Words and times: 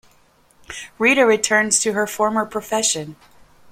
Rita 0.97 1.27
returns 1.27 1.79
to 1.81 1.93
her 1.93 2.07
former 2.07 2.43
profession. 2.43 3.17